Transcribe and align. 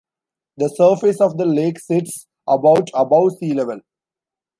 The 0.57 0.69
surface 0.69 1.21
of 1.21 1.37
the 1.37 1.45
lake 1.45 1.77
sits 1.79 2.25
about 2.47 2.89
above 2.95 3.33
sea 3.37 3.53
level. 3.53 3.81